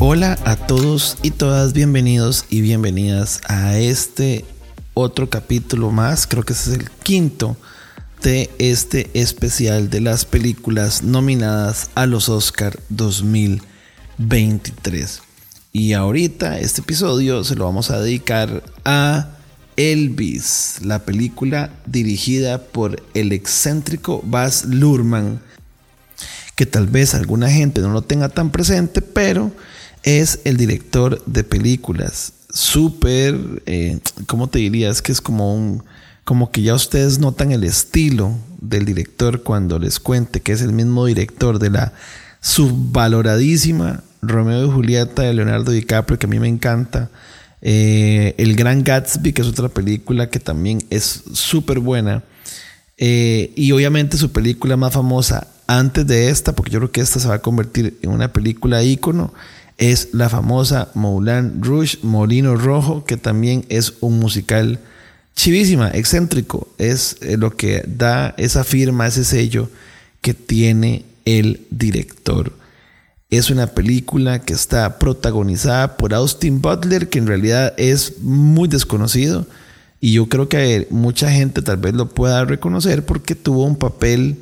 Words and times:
Hola 0.00 0.38
a 0.44 0.56
todos 0.56 1.18
y 1.22 1.32
todas, 1.32 1.74
bienvenidos 1.74 2.46
y 2.48 2.62
bienvenidas 2.62 3.42
a 3.48 3.78
este 3.78 4.46
otro 4.94 5.28
capítulo 5.28 5.90
más, 5.90 6.26
creo 6.26 6.42
que 6.42 6.54
ese 6.54 6.72
es 6.72 6.78
el 6.78 6.90
quinto 6.90 7.58
de 8.22 8.48
este 8.58 9.10
especial 9.12 9.90
de 9.90 10.00
las 10.00 10.24
películas 10.24 11.02
nominadas 11.02 11.90
a 11.94 12.06
los 12.06 12.30
Oscar 12.30 12.80
2023. 12.88 15.20
Y 15.72 15.92
ahorita 15.92 16.58
este 16.60 16.80
episodio 16.80 17.44
se 17.44 17.56
lo 17.56 17.66
vamos 17.66 17.90
a 17.90 18.00
dedicar 18.00 18.62
a 18.86 19.35
Elvis, 19.76 20.78
la 20.82 21.00
película 21.04 21.70
dirigida 21.86 22.62
por 22.62 23.02
el 23.14 23.32
excéntrico 23.32 24.22
Baz 24.24 24.64
Luhrmann, 24.64 25.40
que 26.54 26.66
tal 26.66 26.86
vez 26.86 27.14
alguna 27.14 27.50
gente 27.50 27.80
no 27.80 27.90
lo 27.90 28.02
tenga 28.02 28.28
tan 28.28 28.50
presente, 28.50 29.02
pero 29.02 29.52
es 30.02 30.40
el 30.44 30.56
director 30.56 31.22
de 31.26 31.44
películas 31.44 32.32
súper, 32.56 33.62
eh, 33.66 33.98
¿cómo 34.26 34.48
te 34.48 34.58
dirías? 34.60 35.02
Que 35.02 35.12
es 35.12 35.20
como 35.20 35.54
un, 35.54 35.84
como 36.24 36.50
que 36.50 36.62
ya 36.62 36.74
ustedes 36.74 37.18
notan 37.18 37.52
el 37.52 37.64
estilo 37.64 38.34
del 38.60 38.86
director 38.86 39.42
cuando 39.42 39.78
les 39.78 40.00
cuente 40.00 40.40
que 40.40 40.52
es 40.52 40.62
el 40.62 40.72
mismo 40.72 41.04
director 41.04 41.58
de 41.58 41.70
la 41.70 41.92
subvaloradísima 42.40 44.02
Romeo 44.22 44.66
y 44.66 44.70
Julieta 44.70 45.22
de 45.22 45.34
Leonardo 45.34 45.70
DiCaprio, 45.70 46.18
que 46.18 46.26
a 46.26 46.28
mí 46.28 46.40
me 46.40 46.48
encanta. 46.48 47.10
Eh, 47.62 48.34
el 48.38 48.54
Gran 48.56 48.84
Gatsby, 48.84 49.32
que 49.32 49.42
es 49.42 49.48
otra 49.48 49.68
película 49.68 50.30
que 50.30 50.40
también 50.40 50.84
es 50.90 51.24
súper 51.32 51.80
buena. 51.80 52.22
Eh, 52.98 53.52
y 53.56 53.72
obviamente 53.72 54.16
su 54.16 54.32
película 54.32 54.76
más 54.76 54.92
famosa 54.92 55.48
antes 55.66 56.06
de 56.06 56.30
esta, 56.30 56.54
porque 56.54 56.72
yo 56.72 56.78
creo 56.78 56.92
que 56.92 57.00
esta 57.00 57.20
se 57.20 57.28
va 57.28 57.34
a 57.34 57.42
convertir 57.42 57.98
en 58.02 58.10
una 58.10 58.32
película 58.32 58.82
ícono, 58.82 59.34
es 59.78 60.10
la 60.12 60.28
famosa 60.28 60.90
Moulin 60.94 61.62
Rouge, 61.62 61.98
Molino 62.02 62.56
Rojo, 62.56 63.04
que 63.04 63.16
también 63.16 63.64
es 63.68 63.94
un 64.00 64.18
musical 64.18 64.78
chivísima, 65.34 65.90
excéntrico. 65.90 66.68
Es 66.78 67.18
eh, 67.20 67.36
lo 67.36 67.56
que 67.56 67.84
da 67.86 68.34
esa 68.38 68.64
firma, 68.64 69.06
ese 69.06 69.24
sello 69.24 69.68
que 70.22 70.32
tiene 70.34 71.04
el 71.24 71.66
director. 71.70 72.52
Es 73.28 73.50
una 73.50 73.66
película 73.66 74.40
que 74.40 74.52
está 74.52 74.98
protagonizada 74.98 75.96
por 75.96 76.14
Austin 76.14 76.62
Butler, 76.62 77.08
que 77.08 77.18
en 77.18 77.26
realidad 77.26 77.74
es 77.76 78.22
muy 78.22 78.68
desconocido. 78.68 79.46
Y 80.00 80.12
yo 80.12 80.28
creo 80.28 80.48
que 80.48 80.86
mucha 80.90 81.30
gente 81.30 81.62
tal 81.62 81.78
vez 81.78 81.94
lo 81.94 82.08
pueda 82.08 82.44
reconocer 82.44 83.04
porque 83.04 83.34
tuvo 83.34 83.64
un 83.64 83.76
papel 83.76 84.36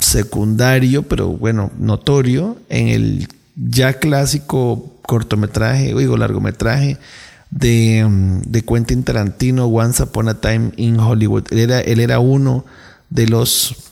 secundario, 0.00 1.02
pero 1.02 1.28
bueno, 1.28 1.72
notorio 1.78 2.56
en 2.68 2.88
el 2.88 3.28
ya 3.56 3.94
clásico 3.94 5.00
cortometraje, 5.02 5.94
digo 5.94 6.16
largometraje 6.16 6.98
de, 7.50 8.64
Quentin 8.66 9.02
Tarantino, 9.04 9.66
Once 9.66 10.02
Upon 10.02 10.28
a 10.28 10.40
Time 10.40 10.72
in 10.76 10.98
Hollywood. 10.98 11.52
Era, 11.52 11.80
él 11.80 12.00
era 12.00 12.18
uno 12.18 12.64
de 13.10 13.26
los 13.26 13.91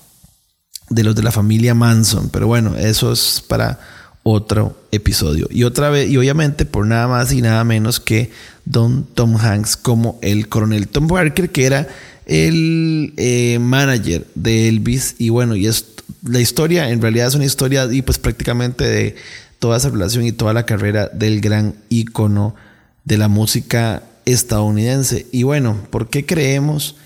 de 0.91 1.05
los 1.05 1.15
de 1.15 1.23
la 1.23 1.33
familia 1.33 1.75
Manson, 1.75 2.29
pero 2.29 2.47
bueno, 2.47 2.77
eso 2.77 3.13
es 3.13 3.43
para 3.47 3.81
otro 4.23 4.77
episodio. 4.93 5.49
Y 5.51 5.65
otra 5.65 5.89
vez, 5.89 6.11
y 6.11 6.17
obviamente 6.17 6.67
por 6.67 6.87
nada 6.87 7.09
más 7.09 7.33
y 7.33 7.41
nada 7.41 7.65
menos 7.65 8.01
que 8.01 8.31
Don 8.65 9.05
Tom 9.15 9.37
Hanks 9.37 9.77
como 9.77 10.19
el 10.21 10.49
coronel 10.49 10.89
Tom 10.89 11.07
Barker, 11.07 11.51
que 11.51 11.65
era 11.65 11.89
el 12.27 13.15
eh, 13.17 13.59
manager 13.61 14.27
de 14.35 14.69
Elvis. 14.69 15.15
Y 15.19 15.31
bueno, 15.31 15.57
y 15.57 15.67
es 15.67 15.87
la 16.23 16.41
historia, 16.41 16.91
en 16.91 17.01
realidad 17.01 17.29
es 17.29 17.35
una 17.35 17.47
historia 17.47 17.89
y 17.91 18.03
pues 18.03 18.19
prácticamente 18.19 18.85
de 18.85 19.17
toda 19.59 19.79
esa 19.79 19.91
relación 19.91 20.25
y 20.25 20.33
toda 20.33 20.53
la 20.53 20.67
carrera 20.67 21.09
del 21.09 21.41
gran 21.41 21.75
ícono 21.89 22.55
de 23.05 23.17
la 23.19 23.29
música 23.29 24.03
estadounidense. 24.27 25.27
Y 25.33 25.45
bueno, 25.45 25.77
¿por 25.91 26.09
qué 26.09 26.27
creemos 26.27 26.97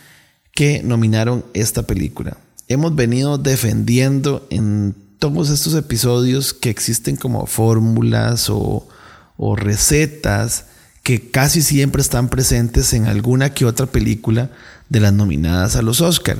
que 0.52 0.82
nominaron 0.82 1.44
esta 1.54 1.82
película? 1.84 2.36
Hemos 2.74 2.96
venido 2.96 3.38
defendiendo 3.38 4.48
en 4.50 4.96
todos 5.20 5.50
estos 5.50 5.76
episodios 5.76 6.52
que 6.52 6.70
existen 6.70 7.14
como 7.14 7.46
fórmulas 7.46 8.50
o, 8.50 8.88
recetas 9.56 10.64
que 11.04 11.30
casi 11.30 11.62
siempre 11.62 12.02
están 12.02 12.28
presentes 12.28 12.92
en 12.92 13.06
alguna 13.06 13.50
que 13.50 13.64
otra 13.64 13.86
película 13.86 14.50
de 14.88 14.98
las 14.98 15.12
nominadas 15.12 15.76
a 15.76 15.82
los 15.82 16.00
Oscar. 16.00 16.38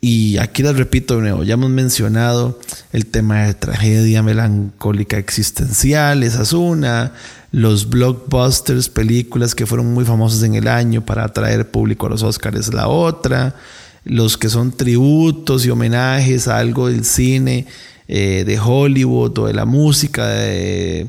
Y 0.00 0.38
aquí 0.38 0.62
les 0.62 0.76
repito 0.76 1.16
de 1.16 1.22
nuevo, 1.22 1.42
ya 1.42 1.54
hemos 1.54 1.70
mencionado 1.70 2.60
el 2.92 3.06
tema 3.06 3.42
de 3.42 3.54
tragedia 3.54 4.22
melancólica 4.22 5.18
existencial, 5.18 6.22
esa 6.22 6.42
es 6.42 6.52
una, 6.52 7.14
los 7.50 7.88
blockbusters, 7.88 8.90
películas 8.90 9.56
que 9.56 9.66
fueron 9.66 9.92
muy 9.92 10.04
famosas 10.04 10.44
en 10.44 10.54
el 10.54 10.68
año 10.68 11.04
para 11.04 11.24
atraer 11.24 11.68
público 11.68 12.06
a 12.06 12.10
los 12.10 12.22
Oscars 12.22 12.72
la 12.72 12.86
otra, 12.86 13.56
los 14.04 14.36
que 14.36 14.48
son 14.48 14.72
tributos 14.72 15.64
y 15.66 15.70
homenajes 15.70 16.48
a 16.48 16.58
algo 16.58 16.88
del 16.88 17.04
cine 17.04 17.66
eh, 18.06 18.44
de 18.46 18.58
Hollywood 18.58 19.38
o 19.38 19.46
de 19.46 19.54
la 19.54 19.64
música 19.64 20.28
de, 20.28 21.08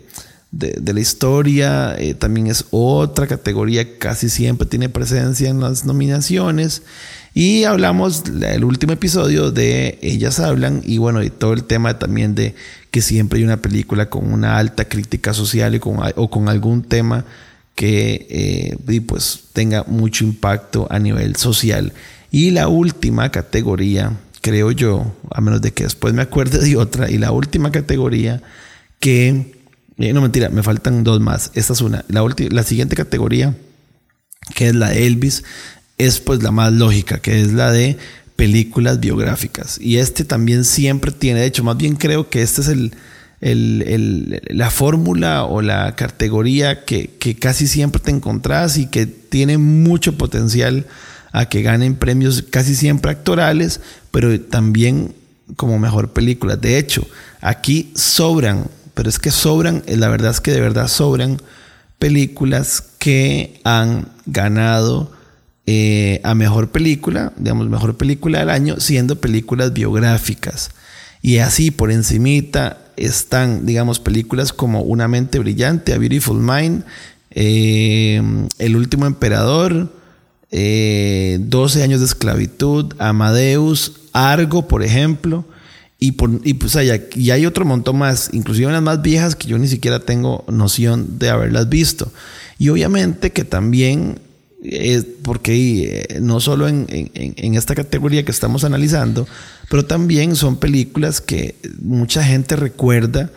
la 0.51 0.99
historia, 0.99 1.95
eh, 1.97 2.13
también 2.13 2.47
es 2.47 2.65
otra 2.71 3.27
categoría, 3.27 3.97
casi 3.97 4.29
siempre 4.29 4.65
tiene 4.65 4.87
presencia 4.87 5.49
en 5.49 5.59
las 5.59 5.83
nominaciones. 5.83 6.83
Y 7.33 7.65
hablamos 7.65 8.23
el 8.41 8.63
último 8.63 8.93
episodio 8.93 9.51
de 9.51 9.99
Ellas 10.01 10.39
Hablan 10.39 10.81
y 10.85 10.99
bueno, 10.99 11.21
y 11.21 11.29
todo 11.29 11.51
el 11.51 11.65
tema 11.65 11.99
también 11.99 12.33
de 12.33 12.55
que 12.91 13.01
siempre 13.01 13.39
hay 13.39 13.43
una 13.43 13.57
película 13.57 14.09
con 14.09 14.31
una 14.31 14.57
alta 14.57 14.85
crítica 14.85 15.33
social 15.33 15.75
y 15.75 15.79
con, 15.79 15.97
o 16.15 16.29
con 16.29 16.47
algún 16.47 16.83
tema 16.83 17.25
que 17.75 18.25
eh, 18.29 19.01
pues 19.01 19.41
tenga 19.51 19.83
mucho 19.85 20.23
impacto 20.23 20.87
a 20.89 20.97
nivel 20.97 21.35
social. 21.35 21.91
Y 22.31 22.51
la 22.51 22.67
última 22.67 23.31
categoría, 23.31 24.13
creo 24.41 24.71
yo, 24.71 25.15
a 25.31 25.41
menos 25.41 25.61
de 25.61 25.71
que 25.71 25.83
después 25.83 26.13
me 26.13 26.21
acuerde 26.21 26.59
de 26.59 26.75
otra, 26.77 27.09
y 27.09 27.17
la 27.17 27.31
última 27.31 27.71
categoría 27.71 28.41
que, 28.99 29.55
eh, 29.97 30.13
no 30.13 30.21
mentira, 30.21 30.49
me 30.49 30.63
faltan 30.63 31.03
dos 31.03 31.19
más, 31.19 31.51
esta 31.53 31.73
es 31.73 31.81
una, 31.81 32.03
la, 32.07 32.25
la 32.49 32.63
siguiente 32.63 32.95
categoría, 32.95 33.55
que 34.53 34.67
es 34.67 34.75
la 34.75 34.89
de 34.89 35.07
Elvis, 35.07 35.43
es 35.97 36.19
pues 36.19 36.43
la 36.43 36.51
más 36.51 36.73
lógica, 36.73 37.19
que 37.19 37.41
es 37.41 37.53
la 37.53 37.71
de 37.71 37.97
películas 38.35 38.99
biográficas. 38.99 39.79
Y 39.79 39.97
este 39.97 40.25
también 40.25 40.65
siempre 40.65 41.11
tiene, 41.11 41.39
de 41.41 41.45
hecho, 41.45 41.63
más 41.63 41.77
bien 41.77 41.95
creo 41.95 42.29
que 42.29 42.41
este 42.41 42.61
es 42.61 42.67
el, 42.67 42.91
la 44.49 44.69
fórmula 44.71 45.45
o 45.45 45.61
la 45.61 45.95
categoría 45.95 46.83
que, 46.83 47.11
que, 47.19 47.35
casi 47.35 47.67
siempre 47.67 48.01
te 48.01 48.11
encontrás 48.11 48.77
y 48.77 48.87
que 48.87 49.05
tiene 49.05 49.57
mucho 49.57 50.17
potencial 50.17 50.85
a 51.35 51.49
que 51.49 51.61
ganen 51.61 51.95
premios 51.95 52.45
casi 52.49 52.75
siempre 52.75 53.11
actorales, 53.11 53.81
pero 54.09 54.39
también 54.39 55.13
como 55.57 55.77
mejor 55.77 56.13
película. 56.13 56.55
De 56.55 56.77
hecho, 56.77 57.05
aquí 57.41 57.91
sobran, 57.93 58.67
pero 58.93 59.09
es 59.09 59.19
que 59.19 59.31
sobran, 59.31 59.83
la 59.85 60.07
verdad 60.07 60.31
es 60.31 60.39
que 60.39 60.53
de 60.53 60.61
verdad 60.61 60.87
sobran 60.87 61.41
películas 61.99 62.85
que 62.99 63.59
han 63.65 64.07
ganado 64.25 65.11
eh, 65.65 66.21
a 66.23 66.35
mejor 66.35 66.69
película, 66.69 67.33
digamos, 67.35 67.67
mejor 67.67 67.97
película 67.97 68.39
del 68.39 68.49
año, 68.49 68.79
siendo 68.79 69.19
películas 69.19 69.73
biográficas. 69.73 70.71
Y 71.21 71.39
así 71.39 71.69
por 71.69 71.91
encimita 71.91 72.77
están, 72.95 73.65
digamos, 73.65 73.99
películas 73.99 74.53
como 74.53 74.83
Una 74.83 75.09
mente 75.09 75.39
brillante, 75.39 75.91
A 75.91 75.97
Beautiful 75.97 76.39
Mind, 76.39 76.85
eh, 77.31 78.21
El 78.57 78.77
último 78.77 79.05
emperador, 79.05 79.91
12 80.55 81.79
eh, 81.79 81.83
años 81.83 81.99
de 81.99 82.05
esclavitud, 82.05 82.93
Amadeus, 82.97 83.93
Argo, 84.13 84.67
por 84.67 84.83
ejemplo. 84.83 85.45
Y, 85.97 86.13
por, 86.13 86.41
y 86.43 86.55
pues 86.55 86.75
hay, 86.75 86.91
y 87.15 87.31
hay 87.31 87.45
otro 87.45 87.65
montón 87.65 87.97
más, 87.97 88.29
inclusive 88.33 88.67
unas 88.67 88.81
más 88.81 89.01
viejas 89.01 89.35
que 89.35 89.47
yo 89.47 89.57
ni 89.57 89.67
siquiera 89.67 89.99
tengo 89.99 90.43
noción 90.47 91.17
de 91.19 91.29
haberlas 91.29 91.69
visto. 91.69 92.11
Y 92.59 92.69
obviamente 92.69 93.31
que 93.31 93.43
también 93.43 94.19
porque 95.23 96.07
eh, 96.09 96.19
no 96.21 96.39
solo 96.39 96.67
en, 96.67 96.87
esta 97.55 97.75
categoría 97.75 98.23
que 98.23 98.31
estamos 98.31 98.63
analizando, 98.63 99.27
pero 99.69 99.85
también 99.85 100.35
son 100.35 100.57
películas 100.57 101.21
que 101.21 101.55
mucha 101.81 102.23
gente 102.23 102.55
recuerda 102.55 103.31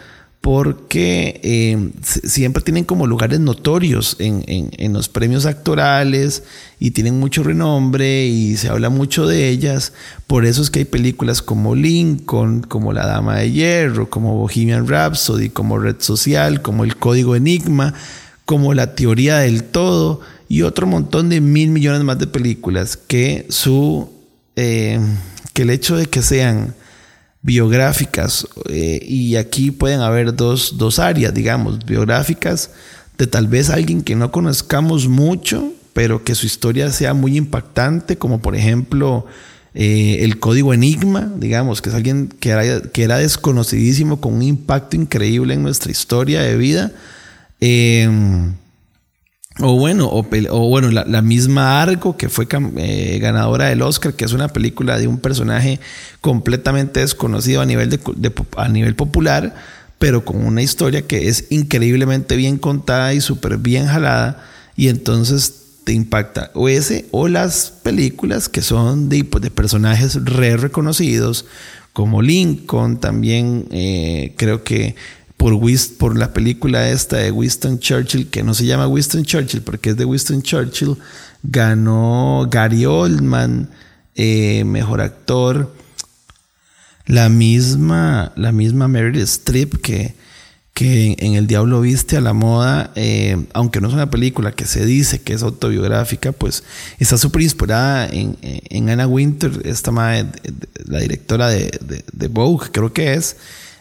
porque 0.49 1.43
eh, 1.45 1.91
siempre 2.03 2.63
tienen 2.63 2.85
como 2.85 3.07
lugares 3.07 3.39
notorios 3.39 4.17
en, 4.19 4.95
los 4.95 5.11
premios 5.11 5.45
actorales 5.45 6.43
y 6.81 6.93
tienen 6.93 7.21
mucho 7.21 7.43
renombre 7.43 8.25
y 8.25 8.57
se 8.57 8.71
habla 8.71 8.89
mucho 8.89 9.27
de 9.27 9.51
ellas. 9.51 9.93
Por 10.27 10.47
eso 10.47 10.63
es 10.63 10.71
que 10.71 10.79
hay 10.79 10.85
películas 10.87 11.43
como 11.43 11.75
Lincoln, 11.75 12.63
como 12.63 12.95
La 12.95 13.07
Dama 13.07 13.37
de 13.37 13.53
Hierro, 13.53 14.09
como 14.09 14.39
Bohemian 14.39 14.89
Rhapsody, 14.89 15.51
como 15.51 15.79
Red 15.79 15.97
Social, 15.99 16.63
como 16.63 16.85
El 16.85 16.97
Código 16.97 17.37
Enigma, 17.37 17.93
como 18.47 18.73
La 18.73 18.95
Teoría 18.95 19.37
del 19.41 19.65
Todo 19.65 20.23
y 20.49 20.63
otro 20.63 20.87
montón 20.87 21.29
de 21.29 21.43
mil 21.43 21.69
millones 21.69 22.05
más 22.05 22.19
de 22.19 22.27
películas 22.27 22.97
que 22.97 23.45
su, 23.51 24.09
eh, 24.57 24.99
que 25.53 25.61
el 25.61 25.69
hecho 25.69 25.99
de 25.99 26.07
que 26.07 26.23
sean 26.23 26.75
biográficas, 27.49 28.47
eh, 28.69 29.01
y 29.03 29.37
aquí 29.37 29.71
pueden 29.71 30.01
haber 30.01 30.37
dos, 30.37 30.77
dos 30.77 30.99
áreas, 30.99 31.33
digamos, 31.33 31.79
biográficas 31.79 32.73
de 33.17 33.27
tal 33.27 33.47
vez 33.47 33.71
alguien 33.71 34.03
que 34.03 34.15
no 34.15 34.31
conozcamos 34.31 35.09
mucho, 35.09 35.73
pero 35.95 36.25
que 36.25 36.35
su 36.35 36.45
historia 36.45 36.93
sea 36.93 37.15
muy 37.15 37.39
impactante, 37.39 38.19
como 38.19 38.43
por 38.43 38.55
ejemplo 38.55 39.25
eh, 39.73 40.19
el 40.25 40.39
código 40.39 40.75
Enigma, 40.75 41.33
digamos, 41.37 41.81
que 41.81 41.89
es 41.89 41.95
alguien 41.95 42.29
que 42.29 42.51
era, 42.51 42.83
que 42.83 43.03
era 43.03 43.17
desconocidísimo 43.17 44.21
con 44.21 44.35
un 44.35 44.43
impacto 44.43 44.97
increíble 44.97 45.55
en 45.55 45.63
nuestra 45.63 45.91
historia 45.91 46.43
de 46.43 46.55
vida. 46.59 46.93
Em, 47.61 48.53
o 49.61 49.77
bueno, 49.77 50.09
o, 50.11 50.69
bueno, 50.69 50.91
la, 50.91 51.23
misma 51.23 51.83
Argo, 51.83 52.17
que 52.17 52.29
fue 52.29 52.47
eh, 52.77 53.19
ganadora 53.21 53.67
del 53.67 53.83
Oscar, 53.83 54.15
que 54.15 54.25
es 54.25 54.33
una 54.33 54.49
película 54.49 54.99
de 54.99 55.09
un 55.09 55.19
personaje 55.19 55.81
completamente 56.21 57.01
desconocido 57.01 57.61
a 57.61 57.67
nivel, 57.67 57.91
de, 57.91 58.33
a 58.57 58.69
nivel 58.69 58.95
popular, 58.95 59.55
pero 59.99 60.25
con 60.25 60.45
una 60.45 60.63
historia 60.63 61.03
que 61.03 61.29
es 61.29 61.47
increíblemente 61.51 62.37
bien 62.37 62.57
contada 62.59 63.15
y 63.15 63.21
súper 63.21 63.59
bien 63.59 63.87
jalada. 63.87 64.45
Y 64.77 64.89
entonces 64.89 65.55
te 65.83 65.93
impacta 65.93 66.51
o 66.55 66.69
ese 66.69 67.07
o 67.11 67.29
las 67.29 67.73
películas 67.83 68.49
que 68.49 68.63
son 68.63 69.09
de, 69.09 69.25
pues, 69.25 69.43
de 69.43 69.51
personajes 69.51 70.23
re 70.25 70.57
reconocidos, 70.57 71.47
como 71.93 72.23
Lincoln, 72.23 73.01
también 73.01 73.67
eh, 73.73 74.35
creo 74.37 74.63
que 74.63 74.95
por, 75.39 75.59
por 75.99 76.19
la 76.19 76.35
película 76.35 76.91
esta 76.91 77.17
de 77.17 77.31
Winston 77.31 77.79
Churchill, 77.79 78.29
que 78.29 78.43
no 78.43 78.53
se 78.53 78.67
llama 78.67 78.89
Winston 78.89 79.25
Churchill 79.25 79.63
porque 79.63 79.91
es 79.91 79.97
de 79.97 80.05
Winston 80.05 80.43
Churchill, 80.43 80.97
ganó 81.43 82.47
Gary 82.51 82.85
Oldman, 82.85 83.71
eh, 84.15 84.65
mejor 84.65 85.01
actor. 85.01 85.75
La 87.07 87.31
misma, 87.31 88.33
la 88.37 88.53
misma 88.53 88.89
Meryl 88.89 89.23
Streep 89.23 89.81
que, 89.81 90.15
que 90.75 91.17
en 91.21 91.35
El 91.35 91.47
Diablo 91.47 91.81
Viste 91.81 92.17
a 92.17 92.21
la 92.21 92.35
Moda, 92.35 92.91
eh, 92.97 93.47
aunque 93.55 93.81
no 93.81 93.89
es 93.89 93.95
una 93.95 94.11
película 94.11 94.53
que 94.53 94.67
se 94.67 94.85
dice 94.85 95.23
que 95.23 95.33
es 95.33 95.43
autobiográfica, 95.43 96.33
pues 96.33 96.65
está 96.99 97.17
súper 97.17 97.43
inspirada 97.43 98.09
en, 98.09 98.37
en, 98.43 98.91
Anna 98.91 99.07
Winter, 99.07 99.63
esta 99.65 99.93
madre, 99.93 100.27
la 100.85 100.99
directora 100.99 101.49
de, 101.49 101.71
de, 102.13 102.29
Vogue, 102.29 102.71
creo 102.73 102.93
que 102.93 103.15
es. 103.15 103.37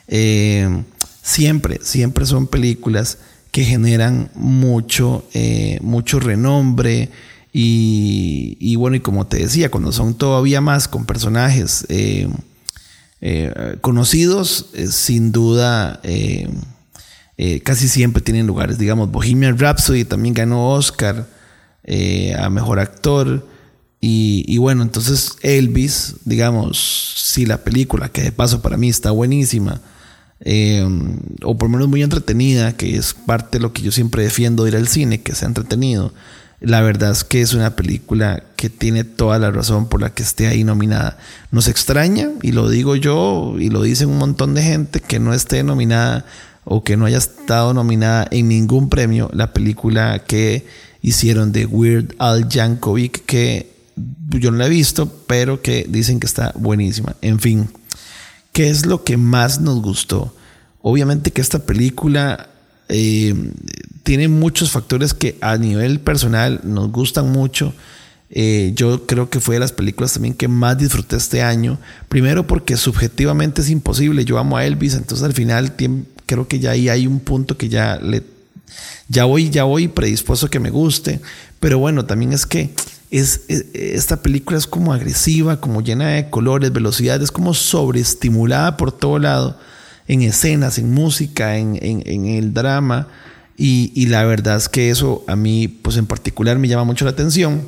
Eh, 0.07 0.83
siempre, 1.27 1.79
siempre 1.83 2.25
son 2.25 2.47
películas 2.47 3.17
que 3.51 3.65
generan 3.65 4.31
mucho, 4.33 5.27
eh, 5.33 5.77
mucho 5.81 6.21
renombre. 6.21 7.09
Y, 7.51 8.55
y, 8.61 8.77
bueno, 8.77 8.95
y 8.95 9.01
como 9.01 9.27
te 9.27 9.37
decía, 9.37 9.69
cuando 9.69 9.91
son 9.91 10.13
todavía 10.15 10.61
más 10.61 10.87
con 10.87 11.05
personajes 11.05 11.85
eh, 11.89 12.29
conocidos, 13.81 14.67
eh, 14.73 14.87
sin 14.87 15.33
duda, 15.33 16.01
casi 17.63 17.89
siempre 17.89 18.21
tienen 18.21 18.47
lugares. 18.47 18.77
Digamos, 18.77 19.11
Bohemian 19.11 19.57
Rhapsody 19.59 20.05
también 20.05 20.33
ganó 20.33 20.71
Oscar 20.71 21.27
a 22.39 22.49
Mejor 22.49 22.79
Actor. 22.79 23.45
Y, 23.99 24.57
bueno, 24.59 24.83
entonces 24.83 25.33
Elvis, 25.41 26.15
digamos, 26.23 27.15
si 27.17 27.45
la 27.45 27.63
película, 27.65 28.07
que 28.07 28.21
de 28.21 28.31
paso 28.31 28.61
para 28.61 28.77
mí 28.77 28.87
está 28.87 29.11
buenísima, 29.11 29.81
o 30.45 31.57
por 31.57 31.69
lo 31.69 31.73
menos 31.73 31.87
muy 31.87 32.03
entretenida, 32.03 32.77
que 32.77 32.95
es 32.95 33.13
parte 33.13 33.57
de 33.57 33.61
lo 33.61 33.73
que 33.73 33.81
yo 33.81 33.91
siempre 33.91 34.23
defiendo 34.23 34.63
de 34.63 34.71
ir 34.71 34.75
al 34.75 34.87
cine, 34.87 35.21
que 35.21 35.35
sea 35.35 35.47
entretenido, 35.47 36.13
la 36.59 36.81
verdad 36.81 37.11
es 37.11 37.23
que 37.23 37.41
es 37.41 37.53
una 37.53 37.75
película 37.75 38.43
que 38.55 38.69
tiene 38.69 39.03
toda 39.03 39.37
la 39.37 39.51
razón 39.51 39.87
por 39.89 40.01
la 40.01 40.13
que 40.13 40.23
esté 40.23 40.47
ahí 40.47 40.63
nominada. 40.63 41.17
Nos 41.51 41.67
extraña, 41.67 42.29
y 42.41 42.51
lo 42.51 42.69
digo 42.69 42.95
yo, 42.95 43.55
y 43.59 43.69
lo 43.69 43.83
dicen 43.83 44.09
un 44.09 44.17
montón 44.17 44.55
de 44.55 44.63
gente, 44.63 44.99
que 44.99 45.19
no 45.19 45.33
esté 45.33 45.63
nominada 45.63 46.25
o 46.63 46.83
que 46.83 46.97
no 46.97 47.05
haya 47.05 47.19
estado 47.19 47.73
nominada 47.73 48.27
en 48.31 48.47
ningún 48.47 48.89
premio 48.89 49.29
la 49.33 49.53
película 49.53 50.19
que 50.19 50.65
hicieron 51.01 51.51
de 51.51 51.65
Weird 51.65 52.15
Al 52.17 52.49
Yankovic, 52.49 53.25
que 53.25 53.71
yo 54.29 54.51
no 54.51 54.57
la 54.57 54.65
he 54.65 54.69
visto, 54.69 55.23
pero 55.27 55.61
que 55.61 55.85
dicen 55.87 56.19
que 56.19 56.27
está 56.27 56.53
buenísima. 56.55 57.15
En 57.21 57.39
fin, 57.39 57.69
¿qué 58.57 58.71
es 58.71 58.87
lo 58.87 59.03
que 59.03 59.17
más 59.17 59.61
nos 59.61 59.83
gustó? 59.83 60.33
Obviamente 60.81 61.29
que 61.29 61.41
esta 61.41 61.59
película 61.59 62.49
eh, 62.89 63.35
tiene 64.01 64.29
muchos 64.29 64.71
factores 64.71 65.13
que 65.13 65.37
a 65.41 65.57
nivel 65.57 65.99
personal 65.99 66.61
nos 66.63 66.91
gustan 66.91 67.31
mucho. 67.31 67.75
Eh, 68.31 68.71
yo 68.73 69.05
creo 69.05 69.29
que 69.29 69.39
fue 69.39 69.57
de 69.57 69.59
las 69.59 69.73
películas 69.73 70.13
también 70.13 70.33
que 70.33 70.47
más 70.47 70.75
disfruté 70.75 71.17
este 71.17 71.43
año. 71.43 71.77
Primero 72.09 72.47
porque 72.47 72.77
subjetivamente 72.77 73.61
es 73.61 73.69
imposible. 73.69 74.25
Yo 74.25 74.39
amo 74.39 74.57
a 74.57 74.65
Elvis, 74.65 74.95
entonces 74.95 75.23
al 75.23 75.33
final 75.33 75.75
creo 76.25 76.47
que 76.47 76.57
ya 76.57 76.71
ahí 76.71 76.89
hay 76.89 77.05
un 77.05 77.19
punto 77.19 77.57
que 77.57 77.69
ya 77.69 77.99
le 78.01 78.23
ya 79.07 79.25
voy 79.25 79.51
ya 79.51 79.65
voy 79.65 79.87
predispuesto 79.87 80.47
a 80.47 80.49
que 80.49 80.59
me 80.59 80.71
guste. 80.71 81.21
Pero 81.59 81.77
bueno, 81.77 82.05
también 82.05 82.33
es 82.33 82.47
que 82.47 82.73
es, 83.11 83.41
esta 83.47 84.21
película 84.21 84.57
es 84.57 84.67
como 84.67 84.93
agresiva, 84.93 85.59
como 85.61 85.81
llena 85.81 86.09
de 86.09 86.29
colores, 86.29 86.71
velocidades, 86.71 87.23
es 87.23 87.31
como 87.31 87.53
sobreestimulada 87.53 88.77
por 88.77 88.91
todo 88.91 89.19
lado 89.19 89.59
en 90.07 90.21
escenas, 90.21 90.77
en 90.77 90.93
música, 90.93 91.57
en, 91.57 91.77
en 91.81 92.25
el 92.25 92.53
drama. 92.53 93.07
Y, 93.59 94.05
la 94.05 94.23
verdad 94.23 94.57
es 94.57 94.69
que 94.69 94.91
eso 94.91 95.25
a 95.27 95.35
mí, 95.35 95.67
pues 95.67 95.97
en 95.97 96.05
particular, 96.05 96.59
me 96.59 96.67
llama 96.67 96.83
mucho 96.83 97.05
la 97.05 97.11
atención. 97.11 97.63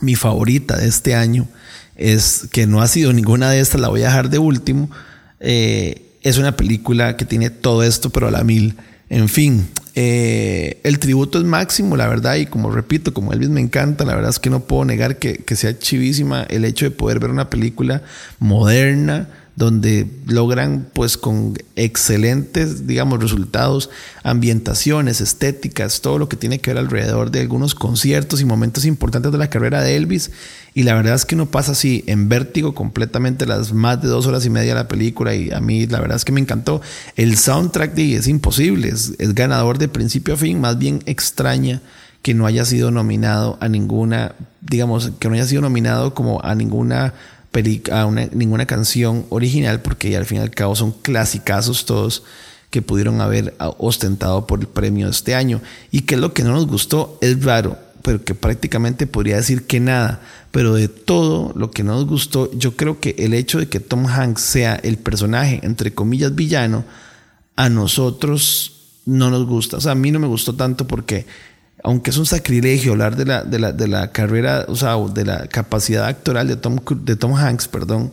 Mi 0.00 0.16
favorita 0.16 0.76
de 0.76 0.88
este 0.88 1.14
año 1.14 1.46
es 1.94 2.48
que 2.50 2.66
no 2.66 2.82
ha 2.82 2.88
sido 2.88 3.12
ninguna 3.12 3.50
de 3.50 3.60
estas, 3.60 3.80
la 3.80 3.88
voy 3.88 4.02
a 4.02 4.06
dejar 4.06 4.28
de 4.28 4.38
último. 4.38 4.90
Eh, 5.38 6.02
es 6.22 6.38
una 6.38 6.56
película 6.56 7.16
que 7.16 7.24
tiene 7.24 7.50
todo 7.50 7.84
esto, 7.84 8.10
pero 8.10 8.26
a 8.26 8.32
la 8.32 8.42
mil. 8.42 8.76
En 9.08 9.28
fin, 9.28 9.68
eh, 10.00 10.78
el 10.84 11.00
tributo 11.00 11.38
es 11.38 11.44
máximo, 11.44 11.96
la 11.96 12.06
verdad, 12.06 12.36
y 12.36 12.46
como 12.46 12.70
repito, 12.70 13.12
como 13.12 13.32
Elvis 13.32 13.48
me 13.48 13.60
encanta, 13.60 14.04
la 14.04 14.14
verdad 14.14 14.30
es 14.30 14.38
que 14.38 14.48
no 14.48 14.60
puedo 14.60 14.84
negar 14.84 15.16
que, 15.16 15.38
que 15.38 15.56
sea 15.56 15.76
chivísima 15.76 16.44
el 16.44 16.64
hecho 16.64 16.84
de 16.84 16.92
poder 16.92 17.18
ver 17.18 17.30
una 17.30 17.50
película 17.50 18.02
moderna, 18.38 19.28
donde 19.58 20.06
logran 20.26 20.86
pues 20.92 21.16
con 21.16 21.58
excelentes, 21.74 22.86
digamos, 22.86 23.20
resultados, 23.20 23.90
ambientaciones, 24.22 25.20
estéticas, 25.20 26.00
todo 26.00 26.16
lo 26.18 26.28
que 26.28 26.36
tiene 26.36 26.60
que 26.60 26.70
ver 26.72 26.78
alrededor 26.78 27.32
de 27.32 27.40
algunos 27.40 27.74
conciertos 27.74 28.40
y 28.40 28.44
momentos 28.44 28.84
importantes 28.84 29.32
de 29.32 29.38
la 29.38 29.50
carrera 29.50 29.82
de 29.82 29.96
Elvis. 29.96 30.30
Y 30.74 30.84
la 30.84 30.94
verdad 30.94 31.16
es 31.16 31.26
que 31.26 31.34
no 31.34 31.50
pasa 31.50 31.72
así 31.72 32.04
en 32.06 32.28
vértigo 32.28 32.72
completamente 32.72 33.46
las 33.46 33.72
más 33.72 34.00
de 34.00 34.06
dos 34.06 34.28
horas 34.28 34.46
y 34.46 34.50
media 34.50 34.74
de 34.74 34.80
la 34.80 34.86
película 34.86 35.34
y 35.34 35.50
a 35.50 35.58
mí 35.58 35.88
la 35.88 36.00
verdad 36.00 36.18
es 36.18 36.24
que 36.24 36.30
me 36.30 36.40
encantó. 36.40 36.80
El 37.16 37.36
soundtrack 37.36 37.94
de 37.94 38.14
es 38.14 38.28
imposible, 38.28 38.88
es, 38.88 39.14
es 39.18 39.34
ganador 39.34 39.78
de 39.78 39.88
principio 39.88 40.34
a 40.34 40.36
fin, 40.36 40.60
más 40.60 40.78
bien 40.78 41.02
extraña 41.06 41.82
que 42.22 42.32
no 42.32 42.46
haya 42.46 42.64
sido 42.64 42.92
nominado 42.92 43.58
a 43.60 43.68
ninguna, 43.68 44.36
digamos, 44.60 45.10
que 45.18 45.28
no 45.28 45.34
haya 45.34 45.46
sido 45.46 45.62
nominado 45.62 46.14
como 46.14 46.40
a 46.44 46.54
ninguna 46.54 47.14
a 47.92 48.10
ninguna 48.32 48.66
canción 48.66 49.26
original 49.30 49.80
porque 49.80 50.16
al 50.16 50.26
fin 50.26 50.38
y 50.38 50.40
al 50.42 50.50
cabo 50.50 50.76
son 50.76 50.92
clasicazos 50.92 51.84
todos 51.84 52.22
que 52.70 52.82
pudieron 52.82 53.20
haber 53.20 53.54
ostentado 53.78 54.46
por 54.46 54.60
el 54.60 54.66
premio 54.66 55.06
de 55.06 55.12
este 55.12 55.34
año. 55.34 55.60
Y 55.90 56.02
que 56.02 56.16
lo 56.16 56.34
que 56.34 56.44
no 56.44 56.52
nos 56.52 56.66
gustó 56.66 57.18
es 57.20 57.42
raro, 57.42 57.78
pero 58.02 58.22
que 58.24 58.34
prácticamente 58.34 59.06
podría 59.06 59.36
decir 59.36 59.66
que 59.66 59.80
nada. 59.80 60.20
Pero 60.50 60.74
de 60.74 60.88
todo 60.88 61.52
lo 61.56 61.70
que 61.70 61.82
no 61.82 61.94
nos 61.94 62.06
gustó, 62.06 62.50
yo 62.52 62.76
creo 62.76 63.00
que 63.00 63.14
el 63.18 63.34
hecho 63.34 63.58
de 63.58 63.68
que 63.68 63.80
Tom 63.80 64.06
Hanks 64.06 64.42
sea 64.42 64.76
el 64.76 64.98
personaje, 64.98 65.60
entre 65.62 65.94
comillas, 65.94 66.34
villano, 66.34 66.84
a 67.56 67.68
nosotros 67.68 68.72
no 69.04 69.30
nos 69.30 69.46
gusta. 69.46 69.78
O 69.78 69.80
sea, 69.80 69.92
a 69.92 69.96
mí 69.96 70.10
no 70.10 70.18
me 70.18 70.26
gustó 70.26 70.54
tanto 70.54 70.86
porque 70.86 71.26
aunque 71.82 72.10
es 72.10 72.16
un 72.16 72.26
sacrilegio 72.26 72.92
hablar 72.92 73.16
de 73.16 73.24
la, 73.24 73.44
de 73.44 73.58
la, 73.58 73.72
de 73.72 73.88
la 73.88 74.10
carrera, 74.10 74.66
o 74.68 74.76
sea, 74.76 74.96
de 74.96 75.24
la 75.24 75.46
capacidad 75.46 76.06
actoral 76.06 76.48
de 76.48 76.56
Tom, 76.56 76.78
de 77.04 77.16
Tom 77.16 77.34
Hanks, 77.34 77.68
perdón, 77.68 78.10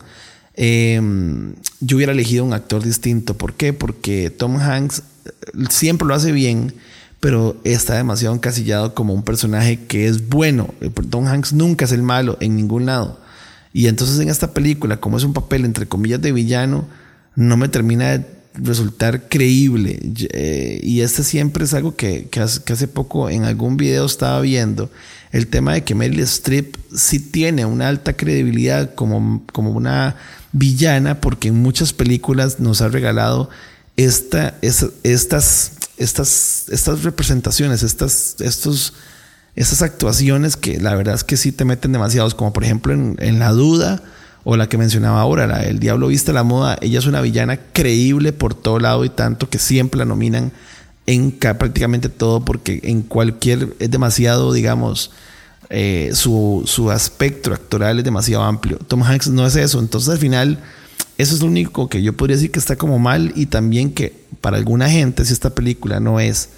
em, 0.54 1.54
yo 1.80 1.96
hubiera 1.96 2.12
elegido 2.12 2.44
un 2.44 2.52
actor 2.52 2.82
distinto. 2.82 3.36
¿Por 3.36 3.54
qué? 3.54 3.72
Porque 3.72 4.30
Tom 4.30 4.56
Hanks 4.56 5.02
eh, 5.24 5.30
siempre 5.68 6.06
lo 6.06 6.14
hace 6.14 6.32
bien, 6.32 6.74
pero 7.20 7.56
está 7.64 7.96
demasiado 7.96 8.34
encasillado 8.34 8.94
como 8.94 9.12
un 9.12 9.22
personaje 9.22 9.84
que 9.86 10.06
es 10.06 10.28
bueno. 10.28 10.72
Eh, 10.80 10.90
Tom 11.10 11.26
Hanks 11.26 11.52
nunca 11.52 11.84
es 11.84 11.92
el 11.92 12.02
malo 12.02 12.38
en 12.40 12.56
ningún 12.56 12.86
lado. 12.86 13.20
Y 13.72 13.88
entonces 13.88 14.18
en 14.20 14.30
esta 14.30 14.54
película, 14.54 14.98
como 14.98 15.18
es 15.18 15.24
un 15.24 15.34
papel 15.34 15.64
entre 15.64 15.86
comillas 15.86 16.22
de 16.22 16.32
villano, 16.32 16.86
no 17.34 17.56
me 17.58 17.68
termina 17.68 18.16
de 18.16 18.35
resultar 18.56 19.28
creíble. 19.28 19.98
Eh, 20.32 20.80
y 20.82 21.00
este 21.00 21.24
siempre 21.24 21.64
es 21.64 21.74
algo 21.74 21.96
que, 21.96 22.28
que, 22.28 22.40
hace, 22.40 22.88
poco 22.88 23.28
en 23.30 23.44
algún 23.44 23.76
video 23.76 24.06
estaba 24.06 24.40
viendo. 24.40 24.90
El 25.32 25.48
tema 25.48 25.74
de 25.74 25.84
que 25.84 25.94
Meryl 25.94 26.20
Streep 26.20 26.76
sí 26.94 27.18
tiene 27.18 27.66
una 27.66 27.88
alta 27.88 28.14
credibilidad 28.14 28.94
como, 28.94 29.44
como 29.52 29.70
una 29.70 30.16
villana, 30.52 31.20
porque 31.20 31.48
en 31.48 31.60
muchas 31.60 31.92
películas 31.92 32.60
nos 32.60 32.80
ha 32.80 32.88
regalado 32.88 33.50
esta, 33.96 34.56
estas, 34.62 35.72
estas, 35.96 36.64
estas 36.68 37.02
representaciones, 37.02 37.82
estas, 37.82 38.36
estos, 38.40 38.94
estas 39.54 39.82
actuaciones 39.82 40.56
que 40.56 40.80
la 40.80 40.94
verdad 40.94 41.14
es 41.14 41.24
que 41.24 41.36
sí 41.36 41.52
te 41.52 41.64
meten 41.64 41.92
demasiados, 41.92 42.34
como 42.34 42.52
por 42.52 42.64
ejemplo 42.64 42.92
en, 42.92 43.16
en 43.18 43.38
La 43.38 43.50
Duda 43.50 44.02
o 44.48 44.56
la 44.56 44.68
que 44.68 44.78
mencionaba 44.78 45.20
ahora, 45.20 45.48
la 45.48 45.64
El 45.64 45.80
Diablo 45.80 46.06
Viste 46.06 46.32
la 46.32 46.44
Moda, 46.44 46.78
ella 46.80 47.00
es 47.00 47.06
una 47.06 47.20
villana 47.20 47.58
creíble 47.72 48.32
por 48.32 48.54
todo 48.54 48.78
lado 48.78 49.04
y 49.04 49.08
tanto 49.08 49.50
que 49.50 49.58
siempre 49.58 49.98
la 49.98 50.04
nominan 50.04 50.52
en 51.06 51.32
prácticamente 51.32 52.08
todo 52.08 52.44
porque 52.44 52.78
en 52.84 53.02
cualquier 53.02 53.74
es 53.80 53.90
demasiado, 53.90 54.52
digamos, 54.52 55.10
eh, 55.68 56.10
su, 56.14 56.62
su 56.64 56.92
aspecto 56.92 57.52
actoral 57.52 57.98
es 57.98 58.04
demasiado 58.04 58.44
amplio. 58.44 58.78
Tom 58.78 59.02
Hanks 59.02 59.30
no 59.30 59.44
es 59.44 59.56
eso, 59.56 59.80
entonces 59.80 60.10
al 60.10 60.18
final 60.18 60.60
eso 61.18 61.34
es 61.34 61.40
lo 61.40 61.48
único 61.48 61.88
que 61.88 62.00
yo 62.00 62.12
podría 62.12 62.36
decir 62.36 62.52
que 62.52 62.60
está 62.60 62.76
como 62.76 63.00
mal 63.00 63.32
y 63.34 63.46
también 63.46 63.92
que 63.92 64.12
para 64.40 64.58
alguna 64.58 64.88
gente 64.88 65.24
si 65.24 65.32
esta 65.32 65.50
película 65.56 65.98
no 65.98 66.20
es 66.20 66.50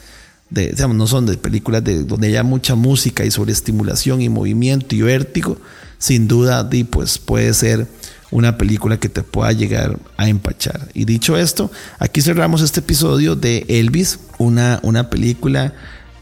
de, 0.51 0.73
digamos, 0.73 0.99
no 0.99 1.07
son 1.07 1.25
de 1.25 1.39
películas 1.39 1.83
de 1.85 2.05
donde 2.05 2.27
haya 2.27 2.43
mucha 2.43 2.75
música 2.75 3.25
y 3.25 3.31
sobreestimulación 3.31 4.21
y 4.21 4.29
movimiento 4.29 4.95
y 4.95 5.01
vértigo, 5.01 5.57
sin 5.99 6.29
duda 6.29 6.69
pues 6.91 7.19
puede 7.19 7.53
ser 7.55 7.87
una 8.31 8.59
película 8.59 8.99
que 8.99 9.09
te 9.09 9.23
pueda 9.23 9.53
llegar 9.53 9.99
a 10.17 10.29
empachar. 10.29 10.89
Y 10.95 11.05
dicho 11.05 11.37
esto, 11.37 11.71
aquí 11.99 12.21
cerramos 12.21 12.63
este 12.63 12.81
episodio 12.81 13.37
de 13.37 13.65
Elvis, 13.69 14.19
una, 14.39 14.81
una 14.83 15.11
película 15.11 15.73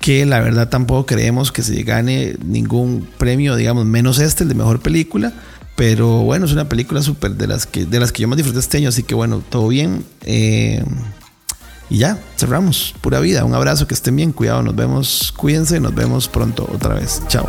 que 0.01 0.25
la 0.25 0.41
verdad 0.41 0.69
tampoco 0.69 1.07
creemos 1.07 1.51
que 1.51 1.63
se 1.63 1.83
gane 1.83 2.37
ningún 2.45 3.09
premio, 3.19 3.57
digamos, 3.57 3.87
menos 3.87 4.19
este, 4.19 4.45
el 4.45 4.51
de 4.51 4.55
mejor 4.55 4.81
película 4.81 5.33
pero 5.77 6.23
bueno, 6.23 6.47
es 6.47 6.53
una 6.53 6.69
película 6.69 7.03
súper 7.03 7.33
de 7.33 7.47
las 7.47 7.67
que 7.67 7.85
de 7.85 8.01
las 8.01 8.11
que 8.11 8.23
yo 8.23 8.29
más 8.29 8.39
disfruté 8.39 8.59
este 8.59 8.79
año, 8.79 8.89
así 8.89 9.03
que 9.03 9.15
bueno, 9.15 9.43
todo 9.49 9.69
bien. 9.69 10.05
Eh, 10.23 10.83
y 11.89 11.99
ya, 11.99 12.19
cerramos. 12.37 12.95
Pura 13.01 13.21
vida. 13.21 13.45
Un 13.45 13.55
abrazo, 13.55 13.87
que 13.87 13.95
estén 13.95 14.17
bien, 14.17 14.33
cuidado, 14.33 14.63
nos 14.63 14.75
vemos, 14.75 15.33
cuídense, 15.37 15.79
nos 15.79 15.95
vemos 15.95 16.29
pronto 16.29 16.69
otra 16.73 16.95
vez. 16.95 17.23
Chao. 17.29 17.47